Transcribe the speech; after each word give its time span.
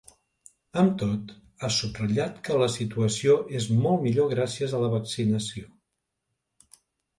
Amb 0.83 0.93
tot, 1.01 1.33
ha 1.61 1.69
subratllat 1.75 2.39
que 2.47 2.57
la 2.63 2.71
situació 2.77 3.37
és 3.61 3.69
molt 3.85 4.03
millor 4.07 4.33
gràcies 4.35 4.77
a 4.77 4.83
la 4.87 4.91
vaccinació. 4.97 5.71